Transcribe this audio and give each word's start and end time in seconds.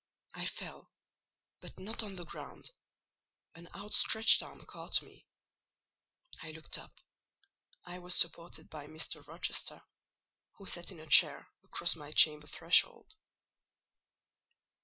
I 0.33 0.47
fell, 0.47 0.89
but 1.59 1.77
not 1.77 2.01
on 2.01 2.09
to 2.15 2.15
the 2.15 2.25
ground: 2.25 2.71
an 3.53 3.67
outstretched 3.75 4.41
arm 4.41 4.65
caught 4.65 4.99
me. 5.03 5.27
I 6.41 6.49
looked 6.53 6.79
up—I 6.79 7.99
was 7.99 8.15
supported 8.15 8.67
by 8.67 8.87
Mr. 8.87 9.23
Rochester, 9.27 9.83
who 10.55 10.65
sat 10.65 10.91
in 10.91 10.99
a 10.99 11.05
chair 11.05 11.49
across 11.63 11.95
my 11.95 12.11
chamber 12.11 12.47
threshold. 12.47 13.13